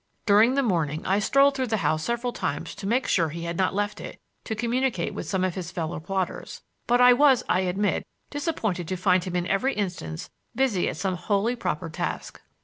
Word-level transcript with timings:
During 0.25 0.55
the 0.55 0.63
morning 0.63 1.05
I 1.05 1.19
strolled 1.19 1.53
through 1.55 1.67
the 1.67 1.77
house 1.85 2.03
several 2.05 2.33
times 2.33 2.73
to 2.73 2.87
make 2.87 3.05
sure 3.05 3.29
he 3.29 3.43
had 3.43 3.55
not 3.55 3.75
left 3.75 4.01
it 4.01 4.19
to 4.45 4.55
communicate 4.55 5.13
with 5.13 5.29
some 5.29 5.43
of 5.43 5.53
his 5.53 5.69
fellow 5.69 5.99
plotters, 5.99 6.63
but 6.87 6.99
I 6.99 7.13
was, 7.13 7.43
I 7.47 7.59
admit, 7.59 8.07
disappointed 8.31 8.87
to 8.87 8.95
find 8.97 9.23
him 9.23 9.35
in 9.35 9.45
every 9.45 9.75
instance 9.75 10.31
busy 10.55 10.89
at 10.89 10.97
some 10.97 11.17
wholly 11.17 11.55
proper 11.55 11.87
task. 11.87 12.41